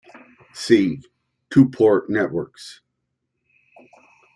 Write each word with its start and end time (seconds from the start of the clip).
"See" 0.55 1.03
Two-port 1.51 2.09
networks. 2.09 2.81